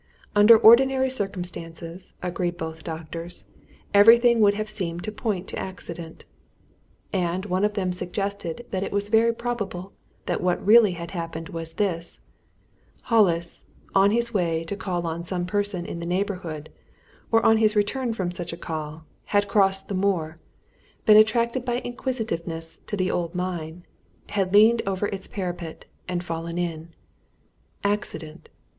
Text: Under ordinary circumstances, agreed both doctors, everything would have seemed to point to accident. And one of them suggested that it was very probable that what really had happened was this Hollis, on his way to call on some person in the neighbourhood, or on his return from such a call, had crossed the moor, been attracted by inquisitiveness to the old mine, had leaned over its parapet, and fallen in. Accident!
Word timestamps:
Under 0.35 0.57
ordinary 0.57 1.11
circumstances, 1.11 2.15
agreed 2.23 2.57
both 2.57 2.83
doctors, 2.83 3.45
everything 3.93 4.39
would 4.39 4.55
have 4.55 4.67
seemed 4.67 5.03
to 5.03 5.11
point 5.11 5.47
to 5.49 5.59
accident. 5.59 6.25
And 7.13 7.45
one 7.45 7.63
of 7.63 7.75
them 7.75 7.91
suggested 7.91 8.65
that 8.71 8.81
it 8.81 8.91
was 8.91 9.09
very 9.09 9.31
probable 9.31 9.93
that 10.25 10.41
what 10.41 10.65
really 10.65 10.93
had 10.93 11.11
happened 11.11 11.49
was 11.49 11.73
this 11.75 12.19
Hollis, 13.11 13.65
on 13.93 14.09
his 14.09 14.33
way 14.33 14.63
to 14.63 14.75
call 14.75 15.05
on 15.05 15.23
some 15.23 15.45
person 15.45 15.85
in 15.85 15.99
the 15.99 16.07
neighbourhood, 16.07 16.71
or 17.31 17.45
on 17.45 17.57
his 17.57 17.75
return 17.75 18.11
from 18.11 18.31
such 18.31 18.51
a 18.51 18.57
call, 18.57 19.05
had 19.25 19.47
crossed 19.47 19.87
the 19.87 19.93
moor, 19.93 20.35
been 21.05 21.15
attracted 21.17 21.63
by 21.63 21.77
inquisitiveness 21.81 22.79
to 22.87 22.97
the 22.97 23.11
old 23.11 23.35
mine, 23.35 23.85
had 24.29 24.51
leaned 24.51 24.81
over 24.87 25.05
its 25.09 25.27
parapet, 25.27 25.85
and 26.07 26.23
fallen 26.23 26.57
in. 26.57 26.89
Accident! 27.83 28.49